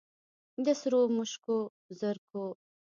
[0.63, 1.57] د سرو مشوکو
[1.99, 2.45] زرکو